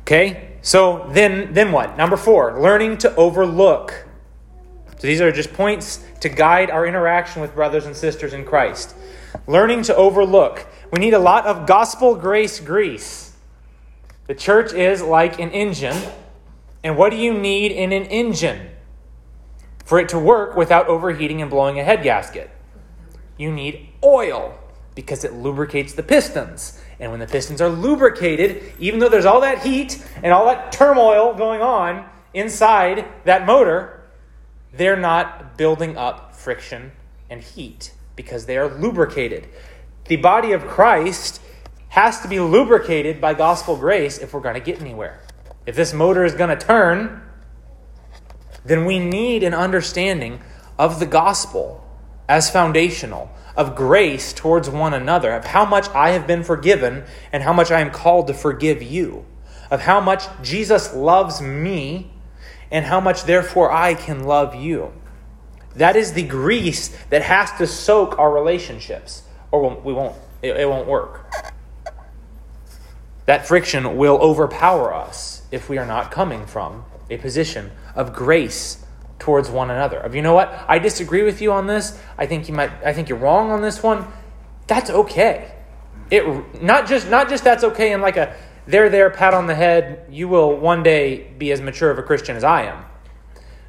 Okay? 0.02 0.58
So 0.62 1.08
then 1.12 1.52
then 1.52 1.72
what? 1.72 1.96
Number 1.96 2.16
4, 2.16 2.60
learning 2.60 2.98
to 2.98 3.14
overlook. 3.16 4.07
So 4.98 5.06
these 5.06 5.20
are 5.20 5.30
just 5.30 5.52
points 5.52 6.04
to 6.20 6.28
guide 6.28 6.70
our 6.70 6.84
interaction 6.84 7.40
with 7.40 7.54
brothers 7.54 7.86
and 7.86 7.96
sisters 7.96 8.32
in 8.32 8.44
Christ. 8.44 8.94
Learning 9.46 9.82
to 9.82 9.94
overlook. 9.94 10.66
We 10.92 10.98
need 10.98 11.14
a 11.14 11.18
lot 11.18 11.46
of 11.46 11.66
gospel 11.66 12.16
grace 12.16 12.58
grease. 12.58 13.36
The 14.26 14.34
church 14.34 14.72
is 14.72 15.00
like 15.00 15.38
an 15.38 15.50
engine. 15.50 15.96
And 16.82 16.96
what 16.96 17.10
do 17.10 17.16
you 17.16 17.32
need 17.32 17.72
in 17.72 17.92
an 17.92 18.04
engine? 18.06 18.70
For 19.84 19.98
it 19.98 20.08
to 20.10 20.18
work 20.18 20.56
without 20.56 20.88
overheating 20.88 21.40
and 21.40 21.50
blowing 21.50 21.78
a 21.78 21.84
head 21.84 22.02
gasket. 22.02 22.50
You 23.36 23.52
need 23.52 23.88
oil 24.02 24.58
because 24.96 25.22
it 25.22 25.32
lubricates 25.32 25.92
the 25.92 26.02
pistons. 26.02 26.82
And 26.98 27.12
when 27.12 27.20
the 27.20 27.26
pistons 27.26 27.62
are 27.62 27.68
lubricated, 27.68 28.72
even 28.80 28.98
though 28.98 29.08
there's 29.08 29.24
all 29.24 29.40
that 29.42 29.62
heat 29.62 30.04
and 30.24 30.32
all 30.32 30.46
that 30.46 30.72
turmoil 30.72 31.34
going 31.34 31.62
on 31.62 32.08
inside 32.34 33.06
that 33.24 33.46
motor, 33.46 33.97
they're 34.72 34.96
not 34.96 35.56
building 35.56 35.96
up 35.96 36.34
friction 36.34 36.92
and 37.30 37.42
heat 37.42 37.92
because 38.16 38.46
they 38.46 38.56
are 38.56 38.68
lubricated. 38.68 39.48
The 40.06 40.16
body 40.16 40.52
of 40.52 40.66
Christ 40.66 41.40
has 41.90 42.20
to 42.20 42.28
be 42.28 42.40
lubricated 42.40 43.20
by 43.20 43.34
gospel 43.34 43.76
grace 43.76 44.18
if 44.18 44.32
we're 44.32 44.40
going 44.40 44.54
to 44.54 44.60
get 44.60 44.80
anywhere. 44.80 45.20
If 45.66 45.76
this 45.76 45.92
motor 45.92 46.24
is 46.24 46.34
going 46.34 46.56
to 46.56 46.66
turn, 46.66 47.22
then 48.64 48.84
we 48.84 48.98
need 48.98 49.42
an 49.42 49.54
understanding 49.54 50.40
of 50.78 51.00
the 51.00 51.06
gospel 51.06 51.84
as 52.28 52.50
foundational, 52.50 53.30
of 53.56 53.74
grace 53.74 54.32
towards 54.32 54.68
one 54.68 54.94
another, 54.94 55.32
of 55.32 55.46
how 55.46 55.64
much 55.64 55.88
I 55.90 56.10
have 56.10 56.26
been 56.26 56.44
forgiven 56.44 57.04
and 57.32 57.42
how 57.42 57.52
much 57.52 57.70
I 57.70 57.80
am 57.80 57.90
called 57.90 58.26
to 58.26 58.34
forgive 58.34 58.82
you, 58.82 59.24
of 59.70 59.82
how 59.82 60.00
much 60.00 60.24
Jesus 60.42 60.94
loves 60.94 61.40
me 61.40 62.10
and 62.70 62.84
how 62.84 63.00
much 63.00 63.24
therefore 63.24 63.72
I 63.72 63.94
can 63.94 64.24
love 64.24 64.54
you. 64.54 64.92
That 65.76 65.96
is 65.96 66.12
the 66.12 66.22
grease 66.22 66.88
that 67.10 67.22
has 67.22 67.52
to 67.52 67.66
soak 67.66 68.18
our 68.18 68.32
relationships, 68.32 69.22
or 69.50 69.76
we 69.76 69.92
won't. 69.92 70.16
It, 70.42 70.56
it 70.56 70.68
won't 70.68 70.86
work. 70.86 71.32
That 73.26 73.46
friction 73.46 73.96
will 73.96 74.16
overpower 74.16 74.94
us 74.94 75.42
if 75.50 75.68
we 75.68 75.78
are 75.78 75.86
not 75.86 76.10
coming 76.10 76.46
from 76.46 76.84
a 77.10 77.16
position 77.18 77.70
of 77.94 78.12
grace 78.12 78.84
towards 79.18 79.50
one 79.50 79.70
another. 79.70 79.98
Of 79.98 80.14
you 80.14 80.22
know 80.22 80.34
what? 80.34 80.52
I 80.68 80.78
disagree 80.78 81.22
with 81.22 81.42
you 81.42 81.52
on 81.52 81.66
this. 81.66 81.98
I 82.16 82.26
think 82.26 82.48
you 82.48 82.54
might 82.54 82.70
I 82.84 82.92
think 82.92 83.08
you're 83.08 83.18
wrong 83.18 83.50
on 83.50 83.62
this 83.62 83.82
one. 83.82 84.06
That's 84.66 84.90
okay. 84.90 85.52
It 86.10 86.62
not 86.62 86.86
just 86.86 87.10
not 87.10 87.28
just 87.28 87.44
that's 87.44 87.64
okay 87.64 87.92
in 87.92 88.00
like 88.00 88.16
a 88.16 88.34
there 88.68 88.90
there 88.90 89.08
pat 89.08 89.32
on 89.32 89.46
the 89.46 89.54
head, 89.54 90.04
you 90.10 90.28
will 90.28 90.54
one 90.54 90.82
day 90.82 91.30
be 91.38 91.50
as 91.52 91.62
mature 91.62 91.90
of 91.90 91.98
a 91.98 92.02
Christian 92.02 92.36
as 92.36 92.44
I 92.44 92.64
am. 92.64 92.84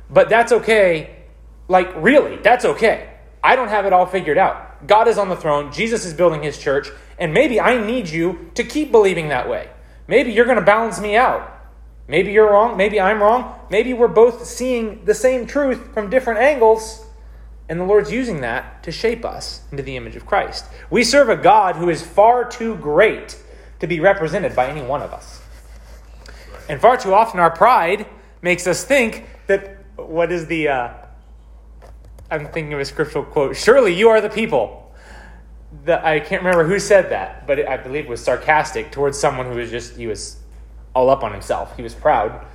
But 0.09 0.27
that's 0.27 0.51
okay. 0.51 1.23
Like 1.69 1.89
really, 1.95 2.35
that's 2.35 2.65
okay. 2.65 3.09
I 3.41 3.55
don't 3.55 3.69
have 3.69 3.85
it 3.85 3.93
all 3.93 4.05
figured 4.05 4.37
out. 4.37 4.85
God 4.85 5.07
is 5.07 5.17
on 5.17 5.29
the 5.29 5.37
throne, 5.37 5.71
Jesus 5.71 6.03
is 6.03 6.13
building 6.13 6.43
his 6.43 6.57
church, 6.57 6.89
and 7.17 7.33
maybe 7.33 7.61
I 7.61 7.81
need 7.81 8.09
you 8.09 8.51
to 8.55 8.63
keep 8.63 8.91
believing 8.91 9.29
that 9.29 9.47
way. 9.47 9.69
Maybe 10.05 10.33
you're 10.33 10.45
going 10.45 10.59
to 10.59 10.65
balance 10.65 10.99
me 10.99 11.15
out. 11.15 11.49
Maybe 12.09 12.33
you're 12.33 12.51
wrong. 12.51 12.75
Maybe 12.75 12.99
I'm 12.99 13.21
wrong. 13.21 13.57
Maybe 13.69 13.93
we're 13.93 14.09
both 14.09 14.45
seeing 14.45 15.05
the 15.05 15.13
same 15.13 15.45
truth 15.45 15.93
from 15.93 16.09
different 16.09 16.41
angles. 16.41 17.05
And 17.69 17.79
the 17.79 17.85
Lord's 17.85 18.11
using 18.11 18.41
that 18.41 18.83
to 18.83 18.91
shape 18.91 19.23
us 19.23 19.61
into 19.71 19.83
the 19.83 19.95
image 19.95 20.17
of 20.17 20.25
Christ. 20.25 20.65
We 20.89 21.03
serve 21.03 21.29
a 21.29 21.37
God 21.37 21.75
who 21.75 21.89
is 21.89 22.01
far 22.01 22.49
too 22.49 22.75
great 22.77 23.37
to 23.79 23.87
be 23.87 23.99
represented 23.99 24.55
by 24.55 24.67
any 24.67 24.81
one 24.81 25.01
of 25.01 25.13
us. 25.13 25.41
And 26.67 26.79
far 26.79 26.97
too 26.97 27.13
often, 27.13 27.39
our 27.39 27.49
pride 27.49 28.05
makes 28.41 28.67
us 28.67 28.83
think 28.83 29.25
that 29.47 29.77
what 29.95 30.31
is 30.31 30.45
the. 30.47 30.67
Uh, 30.69 30.93
I'm 32.31 32.45
thinking 32.45 32.73
of 32.73 32.79
a 32.79 32.85
scriptural 32.85 33.23
quote. 33.23 33.55
Surely 33.55 33.93
you 33.93 34.09
are 34.09 34.21
the 34.21 34.29
people. 34.29 34.93
The, 35.85 36.05
I 36.05 36.19
can't 36.19 36.43
remember 36.43 36.63
who 36.63 36.79
said 36.79 37.09
that, 37.09 37.47
but 37.47 37.59
it, 37.59 37.67
I 37.67 37.77
believe 37.77 38.05
it 38.05 38.09
was 38.09 38.23
sarcastic 38.23 38.91
towards 38.91 39.19
someone 39.19 39.47
who 39.47 39.55
was 39.55 39.71
just, 39.71 39.95
he 39.95 40.07
was 40.07 40.37
all 40.93 41.09
up 41.09 41.23
on 41.23 41.31
himself. 41.31 41.75
He 41.75 41.81
was 41.81 41.93
proud. 41.93 42.45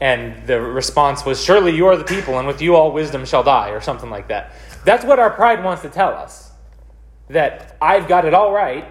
And 0.00 0.46
the 0.46 0.60
response 0.60 1.24
was, 1.24 1.42
Surely 1.42 1.74
you 1.74 1.86
are 1.86 1.96
the 1.96 2.04
people, 2.04 2.38
and 2.38 2.46
with 2.46 2.60
you 2.60 2.76
all 2.76 2.92
wisdom 2.92 3.24
shall 3.24 3.42
die, 3.42 3.70
or 3.70 3.80
something 3.80 4.10
like 4.10 4.28
that. 4.28 4.52
That's 4.84 5.04
what 5.04 5.18
our 5.18 5.30
pride 5.30 5.64
wants 5.64 5.82
to 5.82 5.88
tell 5.88 6.10
us. 6.10 6.52
That 7.28 7.76
I've 7.80 8.06
got 8.06 8.24
it 8.24 8.34
all 8.34 8.52
right, 8.52 8.86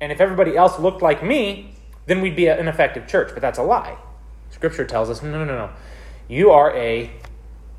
and 0.00 0.12
if 0.12 0.20
everybody 0.20 0.56
else 0.56 0.78
looked 0.78 1.02
like 1.02 1.22
me, 1.22 1.74
then 2.06 2.20
we'd 2.20 2.36
be 2.36 2.46
an 2.46 2.68
effective 2.68 3.06
church. 3.06 3.30
But 3.32 3.42
that's 3.42 3.58
a 3.58 3.62
lie. 3.62 3.96
Scripture 4.50 4.84
tells 4.84 5.10
us, 5.10 5.22
no, 5.22 5.30
no, 5.30 5.44
no, 5.44 5.66
no. 5.66 5.70
You 6.28 6.50
are 6.50 6.74
a 6.76 7.10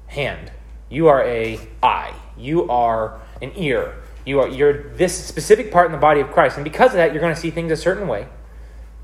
hand. 0.07 0.51
You 0.89 1.07
are 1.07 1.23
a 1.23 1.59
eye. 1.81 2.13
You 2.37 2.69
are 2.69 3.19
an 3.41 3.51
ear. 3.55 3.95
You 4.25 4.41
are 4.41 4.47
you're 4.47 4.89
this 4.93 5.25
specific 5.25 5.71
part 5.71 5.85
in 5.87 5.91
the 5.91 5.97
body 5.97 6.21
of 6.21 6.31
Christ. 6.31 6.57
And 6.57 6.63
because 6.63 6.91
of 6.91 6.97
that, 6.97 7.13
you're 7.13 7.21
going 7.21 7.33
to 7.33 7.39
see 7.39 7.51
things 7.51 7.71
a 7.71 7.77
certain 7.77 8.07
way. 8.07 8.27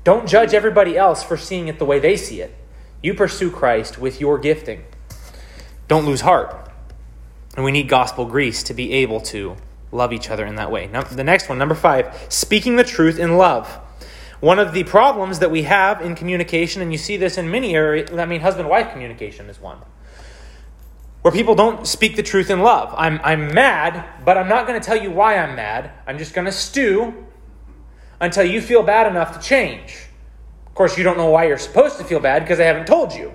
Don't 0.04 0.28
judge 0.28 0.54
everybody 0.54 0.96
else 0.96 1.22
for 1.22 1.36
seeing 1.36 1.68
it 1.68 1.78
the 1.78 1.84
way 1.84 1.98
they 1.98 2.16
see 2.16 2.40
it. 2.40 2.54
You 3.02 3.14
pursue 3.14 3.50
Christ 3.50 3.98
with 3.98 4.20
your 4.20 4.38
gifting. 4.38 4.84
Don't 5.88 6.06
lose 6.06 6.20
heart. 6.20 6.70
And 7.56 7.64
we 7.64 7.72
need 7.72 7.88
gospel 7.88 8.26
grease 8.26 8.62
to 8.64 8.74
be 8.74 8.92
able 8.92 9.20
to 9.22 9.56
love 9.92 10.12
each 10.12 10.30
other 10.30 10.44
in 10.46 10.56
that 10.56 10.70
way. 10.70 10.88
Now, 10.88 11.02
the 11.02 11.24
next 11.24 11.48
one, 11.48 11.58
number 11.58 11.74
five, 11.74 12.26
speaking 12.28 12.76
the 12.76 12.84
truth 12.84 13.18
in 13.18 13.36
love. 13.36 13.80
One 14.40 14.58
of 14.58 14.74
the 14.74 14.84
problems 14.84 15.38
that 15.38 15.50
we 15.50 15.62
have 15.62 16.02
in 16.02 16.14
communication, 16.14 16.82
and 16.82 16.92
you 16.92 16.98
see 16.98 17.16
this 17.16 17.38
in 17.38 17.50
many 17.50 17.74
areas, 17.74 18.10
I 18.18 18.26
mean, 18.26 18.40
husband 18.40 18.68
wife 18.68 18.92
communication 18.92 19.48
is 19.48 19.60
one, 19.60 19.78
where 21.22 21.32
people 21.32 21.54
don't 21.54 21.86
speak 21.86 22.16
the 22.16 22.22
truth 22.22 22.50
in 22.50 22.60
love. 22.60 22.94
I'm, 22.96 23.18
I'm 23.24 23.54
mad, 23.54 24.04
but 24.24 24.36
I'm 24.36 24.48
not 24.48 24.66
going 24.66 24.78
to 24.78 24.84
tell 24.84 25.00
you 25.00 25.10
why 25.10 25.38
I'm 25.38 25.56
mad. 25.56 25.90
I'm 26.06 26.18
just 26.18 26.34
going 26.34 26.44
to 26.44 26.52
stew 26.52 27.26
until 28.20 28.44
you 28.44 28.60
feel 28.60 28.82
bad 28.82 29.06
enough 29.06 29.38
to 29.38 29.46
change. 29.46 30.06
Of 30.66 30.74
course, 30.74 30.98
you 30.98 31.04
don't 31.04 31.16
know 31.16 31.30
why 31.30 31.46
you're 31.46 31.56
supposed 31.56 31.96
to 31.98 32.04
feel 32.04 32.20
bad 32.20 32.42
because 32.42 32.60
I 32.60 32.64
haven't 32.64 32.86
told 32.86 33.14
you. 33.14 33.32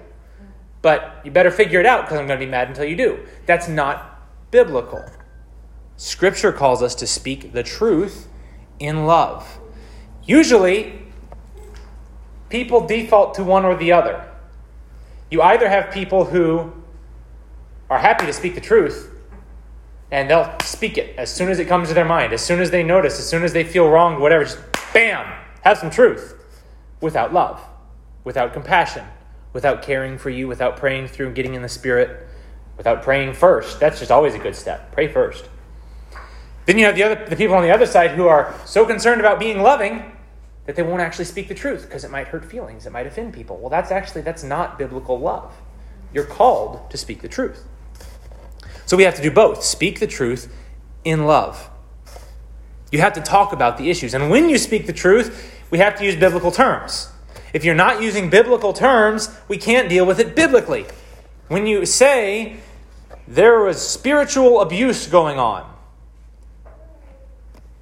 But 0.84 1.22
you 1.24 1.32
better 1.32 1.52
figure 1.52 1.80
it 1.80 1.86
out 1.86 2.04
because 2.04 2.20
I'm 2.20 2.28
going 2.28 2.40
to 2.40 2.46
be 2.46 2.50
mad 2.50 2.68
until 2.68 2.86
you 2.86 2.96
do. 2.96 3.26
That's 3.46 3.68
not 3.68 4.52
biblical. 4.52 5.04
Scripture 6.04 6.52
calls 6.52 6.82
us 6.82 6.96
to 6.96 7.06
speak 7.06 7.54
the 7.54 7.62
truth 7.62 8.28
in 8.80 9.06
love. 9.06 9.60
Usually, 10.26 11.00
people 12.50 12.88
default 12.88 13.36
to 13.36 13.44
one 13.44 13.66
or 13.66 13.76
the 13.76 13.92
other. 13.92 14.28
You 15.30 15.44
either 15.44 15.70
have 15.70 15.92
people 15.92 16.26
who 16.26 16.74
are 17.88 18.00
happy 18.00 18.26
to 18.26 18.34
speak 18.34 18.56
the 18.56 18.62
truth 18.62 19.14
and 20.10 20.28
they'll 20.28 20.52
speak 20.64 20.98
it 20.98 21.16
as 21.20 21.32
soon 21.32 21.52
as 21.52 21.60
it 21.60 21.68
comes 21.68 21.90
to 21.90 21.94
their 21.94 22.04
mind, 22.04 22.34
as 22.34 22.42
soon 22.42 22.62
as 22.62 22.72
they 22.72 22.82
notice, 22.82 23.20
as 23.20 23.30
soon 23.30 23.44
as 23.44 23.54
they 23.54 23.64
feel 23.64 23.88
wronged, 23.88 24.20
whatever, 24.20 24.44
just 24.44 24.58
bam, 24.96 25.32
have 25.62 25.78
some 25.78 25.92
truth 25.92 26.34
without 27.00 27.32
love, 27.32 27.64
without 28.24 28.54
compassion, 28.54 29.06
without 29.54 29.84
caring 29.84 30.18
for 30.18 30.32
you, 30.32 30.48
without 30.48 30.78
praying 30.78 31.08
through, 31.08 31.28
and 31.28 31.36
getting 31.36 31.54
in 31.54 31.62
the 31.62 31.70
spirit, 31.70 32.28
without 32.76 33.04
praying 33.04 33.34
first. 33.34 33.80
That's 33.80 34.00
just 34.00 34.10
always 34.10 34.34
a 34.34 34.40
good 34.40 34.56
step. 34.56 34.92
Pray 34.94 35.08
first. 35.08 35.48
Then 36.66 36.78
you 36.78 36.86
have 36.86 36.96
the 36.96 37.04
other 37.04 37.26
the 37.26 37.36
people 37.36 37.56
on 37.56 37.64
the 37.64 37.72
other 37.72 37.86
side 37.86 38.12
who 38.12 38.28
are 38.28 38.54
so 38.66 38.86
concerned 38.86 39.20
about 39.20 39.40
being 39.40 39.62
loving 39.62 40.12
that 40.66 40.76
they 40.76 40.84
won't 40.84 41.02
actually 41.02 41.26
speak 41.26 41.48
the 41.48 41.56
truth 41.56 41.84
because 41.84 42.04
it 42.04 42.12
might 42.12 42.28
hurt 42.28 42.46
feelings, 42.46 42.86
it 42.86 42.92
might 42.92 43.08
offend 43.08 43.34
people. 43.34 43.58
Well, 43.58 43.70
that's 43.70 43.92
actually 43.92 44.22
that's 44.22 44.44
not 44.44 44.78
biblical 44.78 45.20
love. 45.20 45.54
You're 46.14 46.26
called 46.26 46.90
to 46.92 46.98
speak 46.98 47.22
the 47.22 47.28
truth. 47.28 47.66
So 48.86 48.98
we 48.98 49.04
have 49.04 49.16
to 49.16 49.22
do 49.22 49.32
both. 49.32 49.64
Speak 49.64 50.00
the 50.00 50.08
truth 50.08 50.54
in 51.04 51.26
love. 51.26 51.70
You 52.92 53.00
have 53.00 53.14
to 53.14 53.22
talk 53.22 53.54
about 53.54 53.78
the 53.78 53.90
issues. 53.90 54.14
And 54.14 54.30
when 54.30 54.50
you 54.50 54.58
speak 54.58 54.86
the 54.86 54.94
truth, 54.94 55.62
we 55.70 55.78
have 55.78 55.98
to 55.98 56.06
use 56.06 56.16
biblical 56.18 56.52
terms. 56.52 57.10
If 57.54 57.64
you're 57.64 57.76
not 57.76 58.02
using 58.02 58.30
biblical 58.30 58.74
terms, 58.74 59.30
we 59.48 59.58
can't 59.58 59.90
deal 59.90 60.06
with 60.06 60.20
it 60.20 60.36
biblically. 60.36 60.86
When 61.48 61.66
you 61.66 61.86
say 61.86 62.58
there 63.28 63.62
was 63.62 63.82
spiritual 63.86 64.62
abuse 64.62 65.08
going 65.08 65.40
on, 65.40 65.71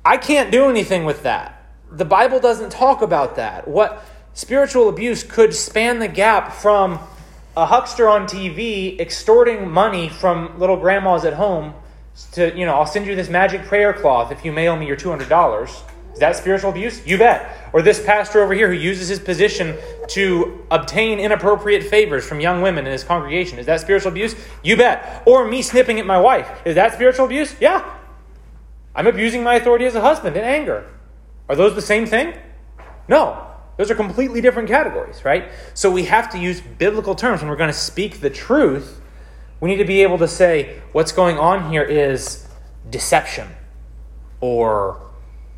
I 0.09 0.17
can't 0.17 0.51
do 0.51 0.67
anything 0.71 1.05
with 1.05 1.21
that. 1.21 1.63
The 1.91 2.03
Bible 2.03 2.39
doesn't 2.39 2.71
talk 2.71 3.03
about 3.03 3.35
that. 3.35 3.67
What 3.67 4.03
spiritual 4.33 4.89
abuse 4.89 5.21
could 5.21 5.53
span 5.53 5.99
the 5.99 6.07
gap 6.07 6.51
from 6.51 6.97
a 7.55 7.67
huckster 7.67 8.09
on 8.09 8.25
TV 8.25 8.99
extorting 8.99 9.69
money 9.69 10.09
from 10.09 10.57
little 10.59 10.77
grandmas 10.77 11.25
at 11.25 11.33
home 11.33 11.75
to, 12.31 12.57
you 12.57 12.65
know, 12.65 12.73
I'll 12.73 12.87
send 12.87 13.05
you 13.05 13.15
this 13.15 13.29
magic 13.29 13.61
prayer 13.65 13.93
cloth 13.93 14.31
if 14.31 14.43
you 14.43 14.51
mail 14.51 14.75
me 14.75 14.87
your 14.87 14.97
$200. 14.97 15.69
Is 16.13 16.19
that 16.19 16.35
spiritual 16.35 16.71
abuse? 16.71 17.05
You 17.05 17.19
bet. 17.19 17.69
Or 17.71 17.83
this 17.83 18.03
pastor 18.03 18.41
over 18.41 18.55
here 18.55 18.67
who 18.67 18.79
uses 18.79 19.09
his 19.09 19.19
position 19.19 19.77
to 20.07 20.65
obtain 20.71 21.19
inappropriate 21.19 21.83
favors 21.83 22.27
from 22.27 22.39
young 22.39 22.63
women 22.63 22.87
in 22.87 22.91
his 22.91 23.03
congregation. 23.03 23.59
Is 23.59 23.67
that 23.67 23.79
spiritual 23.79 24.11
abuse? 24.11 24.35
You 24.63 24.75
bet. 24.75 25.21
Or 25.27 25.47
me 25.47 25.61
snipping 25.61 25.99
at 25.99 26.07
my 26.07 26.19
wife. 26.19 26.49
Is 26.65 26.73
that 26.73 26.95
spiritual 26.95 27.27
abuse? 27.27 27.53
Yeah. 27.61 27.97
I'm 28.99 29.07
abusing 29.07 29.43
my 29.43 29.55
authority 29.55 29.85
as 29.85 29.95
a 29.95 30.01
husband 30.01 30.35
in 30.35 30.43
anger. 30.43 30.85
Are 31.47 31.55
those 31.55 31.73
the 31.73 31.81
same 31.81 32.05
thing? 32.05 32.37
No. 33.07 33.47
Those 33.77 33.89
are 33.89 33.95
completely 33.95 34.41
different 34.41 34.67
categories, 34.67 35.23
right? 35.23 35.51
So 35.73 35.89
we 35.89 36.03
have 36.03 36.29
to 36.31 36.37
use 36.37 36.59
biblical 36.59 37.15
terms 37.15 37.39
when 37.39 37.49
we're 37.49 37.55
going 37.55 37.71
to 37.71 37.77
speak 37.77 38.19
the 38.19 38.29
truth. 38.29 38.99
We 39.61 39.69
need 39.69 39.77
to 39.77 39.85
be 39.85 40.01
able 40.01 40.17
to 40.17 40.27
say 40.27 40.81
what's 40.91 41.13
going 41.13 41.37
on 41.37 41.71
here 41.71 41.81
is 41.81 42.45
deception, 42.89 43.47
or 44.41 45.01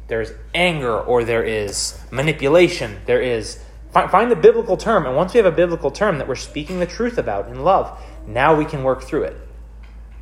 there's 0.07 0.33
anger, 0.53 1.00
or 1.00 1.24
there 1.24 1.43
is 1.43 2.00
manipulation, 2.12 3.00
there 3.07 3.21
is. 3.21 3.60
Find 3.91 4.29
the 4.29 4.36
biblical 4.36 4.77
term, 4.77 5.07
and 5.07 5.15
once 5.15 5.33
we 5.33 5.39
have 5.39 5.51
a 5.51 5.55
biblical 5.55 5.89
term 5.89 6.19
that 6.19 6.27
we're 6.27 6.36
speaking 6.36 6.79
the 6.79 6.86
truth 6.86 7.17
about 7.17 7.48
in 7.48 7.63
love, 7.63 8.00
now 8.27 8.53
we 8.53 8.65
can 8.65 8.83
work 8.83 9.01
through 9.01 9.24
it. 9.24 9.38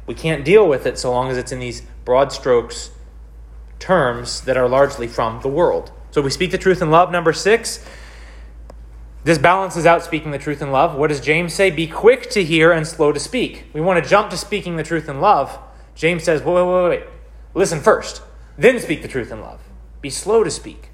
We 0.08 0.16
can't 0.16 0.46
deal 0.46 0.70
with 0.70 0.86
it 0.86 0.98
so 0.98 1.12
long 1.12 1.30
as 1.30 1.38
it's 1.38 1.52
in 1.52 1.60
these 1.60 1.82
broad 2.06 2.32
strokes 2.32 2.92
terms 3.80 4.42
that 4.42 4.58
are 4.58 4.68
largely 4.68 5.08
from 5.08 5.42
the 5.42 5.48
world. 5.48 5.92
So 6.12 6.22
we 6.22 6.30
speak 6.30 6.52
the 6.52 6.58
truth 6.58 6.82
in 6.82 6.92
love. 6.92 7.12
Number 7.12 7.34
six, 7.34 7.86
this 9.24 9.38
balances 9.38 9.86
out 9.86 10.04
speaking 10.04 10.32
the 10.32 10.38
truth 10.38 10.62
in 10.62 10.72
love. 10.72 10.96
What 10.96 11.08
does 11.08 11.22
James 11.22 11.54
say? 11.54 11.72
Be 11.72 11.88
quick 11.88 12.30
to 12.32 12.44
hear 12.44 12.72
and 12.72 12.88
slow 12.88 13.12
to 13.12 13.20
speak. 13.20 13.66
We 13.74 13.82
want 13.82 14.04
to 14.04 14.10
jump 14.10 14.30
to 14.32 14.38
speaking 14.38 14.76
the 14.76 14.84
truth 14.84 15.10
in 15.10 15.20
love. 15.22 15.58
James 15.96 16.24
says, 16.24 16.42
wait, 16.42 16.54
wait, 16.54 16.66
wait, 16.66 16.90
wait. 16.90 17.04
Listen 17.54 17.80
first, 17.80 18.22
then 18.58 18.80
speak 18.80 19.02
the 19.02 19.08
truth 19.08 19.32
in 19.32 19.42
love. 19.42 19.62
Be 20.02 20.10
slow 20.10 20.44
to 20.44 20.52
speak. 20.52 20.90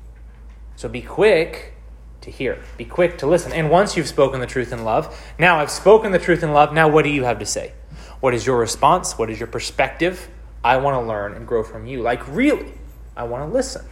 So 0.75 0.89
be 0.89 1.01
quick 1.01 1.73
to 2.21 2.31
hear. 2.31 2.59
Be 2.77 2.85
quick 2.85 3.17
to 3.19 3.27
listen. 3.27 3.51
And 3.51 3.69
once 3.69 3.95
you've 3.95 4.07
spoken 4.07 4.39
the 4.39 4.47
truth 4.47 4.73
in 4.73 4.83
love, 4.83 5.15
now 5.37 5.59
I've 5.59 5.71
spoken 5.71 6.11
the 6.11 6.19
truth 6.19 6.43
in 6.43 6.53
love, 6.53 6.73
now 6.73 6.87
what 6.87 7.03
do 7.03 7.09
you 7.09 7.23
have 7.23 7.39
to 7.39 7.45
say? 7.45 7.73
What 8.19 8.33
is 8.33 8.45
your 8.45 8.57
response? 8.57 9.17
What 9.17 9.29
is 9.29 9.39
your 9.39 9.47
perspective? 9.47 10.29
I 10.65 10.77
want 10.77 10.99
to 10.99 11.07
learn 11.07 11.33
and 11.33 11.47
grow 11.47 11.63
from 11.63 11.85
you. 11.85 12.01
Like, 12.01 12.27
really, 12.27 12.73
I 13.15 13.23
want 13.25 13.47
to 13.47 13.53
listen. 13.53 13.85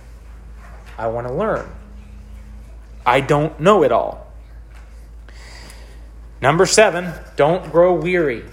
I 0.97 1.05
want 1.05 1.27
to 1.27 1.33
learn. 1.33 1.69
I 3.05 3.21
don't 3.21 3.59
know 3.59 3.83
it 3.83 3.91
all. 3.91 4.33
Number 6.41 6.65
seven, 6.65 7.13
don't 7.35 7.71
grow 7.71 7.93
weary. 7.93 8.43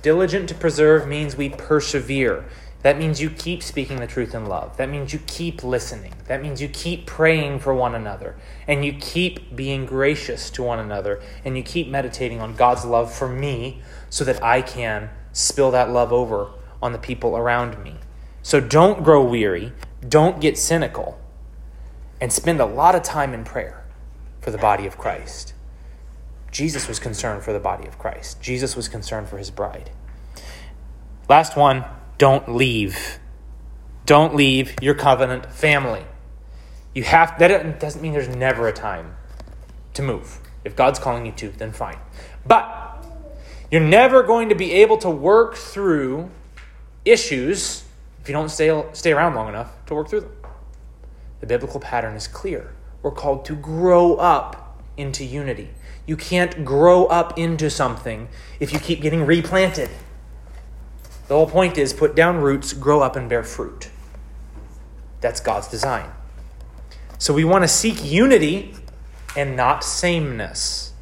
Diligent 0.00 0.48
to 0.50 0.54
preserve 0.54 1.08
means 1.08 1.36
we 1.36 1.48
persevere. 1.48 2.44
That 2.82 2.98
means 2.98 3.20
you 3.20 3.30
keep 3.30 3.64
speaking 3.64 3.96
the 3.96 4.06
truth 4.06 4.32
in 4.32 4.46
love. 4.46 4.76
That 4.76 4.88
means 4.88 5.12
you 5.12 5.18
keep 5.26 5.64
listening. 5.64 6.14
That 6.28 6.40
means 6.40 6.62
you 6.62 6.68
keep 6.68 7.04
praying 7.04 7.58
for 7.58 7.74
one 7.74 7.96
another. 7.96 8.36
And 8.68 8.84
you 8.84 8.92
keep 8.92 9.56
being 9.56 9.86
gracious 9.86 10.50
to 10.50 10.62
one 10.62 10.78
another. 10.78 11.20
And 11.44 11.56
you 11.56 11.64
keep 11.64 11.88
meditating 11.88 12.40
on 12.40 12.54
God's 12.54 12.84
love 12.84 13.12
for 13.12 13.28
me 13.28 13.82
so 14.08 14.22
that 14.22 14.40
I 14.40 14.62
can 14.62 15.10
spill 15.32 15.72
that 15.72 15.90
love 15.90 16.12
over 16.12 16.52
on 16.84 16.92
the 16.92 16.98
people 16.98 17.34
around 17.34 17.82
me. 17.82 17.96
So 18.42 18.60
don't 18.60 19.02
grow 19.02 19.24
weary. 19.24 19.72
Don't 20.06 20.38
get 20.38 20.58
cynical. 20.58 21.18
And 22.20 22.30
spend 22.30 22.60
a 22.60 22.66
lot 22.66 22.94
of 22.94 23.02
time 23.02 23.32
in 23.32 23.42
prayer 23.42 23.84
for 24.40 24.50
the 24.50 24.58
body 24.58 24.86
of 24.86 24.98
Christ. 24.98 25.54
Jesus 26.52 26.86
was 26.86 27.00
concerned 27.00 27.42
for 27.42 27.52
the 27.54 27.58
body 27.58 27.88
of 27.88 27.98
Christ, 27.98 28.40
Jesus 28.40 28.76
was 28.76 28.86
concerned 28.86 29.28
for 29.28 29.38
his 29.38 29.50
bride. 29.50 29.90
Last 31.28 31.56
one 31.56 31.84
don't 32.18 32.54
leave. 32.54 33.18
Don't 34.04 34.36
leave 34.36 34.74
your 34.82 34.94
covenant 34.94 35.50
family. 35.50 36.04
You 36.94 37.02
have 37.04 37.38
that 37.38 37.80
doesn't 37.80 38.02
mean 38.02 38.12
there's 38.12 38.28
never 38.28 38.68
a 38.68 38.72
time 38.72 39.16
to 39.94 40.02
move. 40.02 40.38
If 40.64 40.76
God's 40.76 40.98
calling 40.98 41.24
you 41.24 41.32
to, 41.32 41.48
then 41.48 41.72
fine. 41.72 41.98
But 42.46 43.04
you're 43.70 43.80
never 43.80 44.22
going 44.22 44.50
to 44.50 44.54
be 44.54 44.72
able 44.72 44.98
to 44.98 45.10
work 45.10 45.56
through 45.56 46.30
issues 47.04 47.84
if 48.24 48.30
you 48.30 48.32
don't 48.32 48.48
stay, 48.48 48.82
stay 48.94 49.12
around 49.12 49.34
long 49.34 49.50
enough 49.50 49.70
to 49.84 49.94
work 49.94 50.08
through 50.08 50.20
them. 50.20 50.32
The 51.40 51.46
biblical 51.46 51.78
pattern 51.78 52.16
is 52.16 52.26
clear. 52.26 52.72
We're 53.02 53.10
called 53.10 53.44
to 53.44 53.54
grow 53.54 54.14
up 54.14 54.82
into 54.96 55.26
unity. 55.26 55.68
You 56.06 56.16
can't 56.16 56.64
grow 56.64 57.04
up 57.04 57.38
into 57.38 57.68
something 57.68 58.28
if 58.60 58.72
you 58.72 58.78
keep 58.78 59.02
getting 59.02 59.26
replanted. 59.26 59.90
The 61.28 61.34
whole 61.34 61.46
point 61.46 61.76
is 61.76 61.92
put 61.92 62.16
down 62.16 62.40
roots, 62.40 62.72
grow 62.72 63.02
up, 63.02 63.14
and 63.14 63.28
bear 63.28 63.42
fruit. 63.42 63.90
That's 65.20 65.40
God's 65.40 65.68
design. 65.68 66.10
So 67.18 67.34
we 67.34 67.44
want 67.44 67.64
to 67.64 67.68
seek 67.68 68.02
unity 68.02 68.74
and 69.36 69.54
not 69.54 69.84
sameness. 69.84 70.94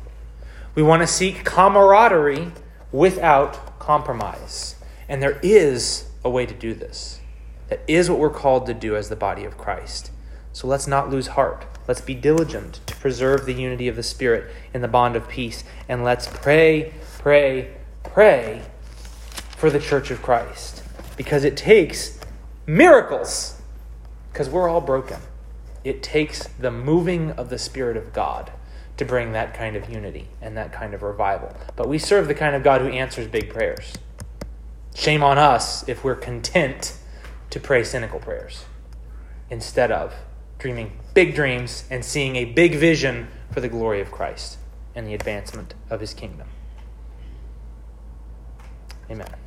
We 0.75 0.83
want 0.83 1.03
to 1.03 1.07
seek 1.07 1.45
camaraderie 1.45 2.51
without 2.91 3.79
compromise. 3.79 4.75
And 5.13 5.23
there 5.23 5.39
is 5.43 6.07
a 6.25 6.31
way 6.31 6.47
to 6.47 6.55
do 6.55 6.73
this. 6.73 7.21
That 7.69 7.83
is 7.87 8.09
what 8.09 8.19
we're 8.19 8.31
called 8.31 8.65
to 8.65 8.73
do 8.73 8.97
as 8.97 9.11
the 9.11 9.15
body 9.15 9.45
of 9.45 9.59
Christ. 9.59 10.11
So 10.55 10.67
let's 10.67 10.87
not 10.87 11.11
lose 11.11 11.27
heart. 11.27 11.67
Let's 11.87 12.01
be 12.01 12.15
diligent 12.15 12.81
to 12.87 12.97
preserve 12.97 13.45
the 13.45 13.53
unity 13.53 13.89
of 13.89 13.97
the 13.97 14.03
Spirit 14.03 14.51
in 14.73 14.81
the 14.81 14.89
bond 14.89 15.15
of 15.15 15.29
peace. 15.29 15.65
And 15.87 16.03
let's 16.03 16.29
pray, 16.29 16.95
pray, 17.19 17.75
pray 18.05 18.63
for 19.55 19.69
the 19.69 19.79
church 19.79 20.11
of 20.11 20.23
Christ 20.23 20.83
because 21.19 21.45
it 21.45 21.59
takes 21.59 22.19
miracles 22.65 23.61
because 24.33 24.49
we're 24.49 24.67
all 24.67 24.81
broken. 24.81 25.21
It 25.85 26.03
takes 26.03 26.47
the 26.59 26.71
moving 26.71 27.33
of 27.33 27.51
the 27.51 27.59
Spirit 27.59 27.99
of 27.99 28.15
God 28.15 28.51
to 28.97 29.05
bring 29.05 29.33
that 29.33 29.53
kind 29.53 29.77
of 29.77 29.91
unity 29.91 30.29
and 30.41 30.57
that 30.57 30.73
kind 30.73 30.95
of 30.95 31.03
revival. 31.03 31.55
But 31.77 31.87
we 31.87 31.99
serve 31.99 32.29
the 32.29 32.35
kind 32.35 32.57
of 32.57 32.63
God 32.63 32.81
who 32.81 32.89
answers 32.89 33.29
big 33.29 33.51
prayers. 33.51 33.93
Shame 34.95 35.23
on 35.23 35.39
us 35.39 35.89
if 35.89 36.05
we're 36.05 36.17
content 36.17 36.97
to 37.51 37.61
pray 37.61 37.85
cynical 37.85 38.19
prayers 38.19 38.65
instead 39.51 39.91
of 39.91 40.15
dreaming 40.59 40.99
big 41.15 41.35
dreams 41.35 41.85
and 41.91 42.05
seeing 42.05 42.37
a 42.37 42.45
big 42.45 42.75
vision 42.75 43.29
for 43.51 43.61
the 43.61 43.69
glory 43.69 44.01
of 44.01 44.11
Christ 44.11 44.59
and 44.95 45.07
the 45.07 45.15
advancement 45.15 45.75
of 45.91 46.01
his 46.01 46.15
kingdom. 46.15 46.49
Amen. 49.11 49.42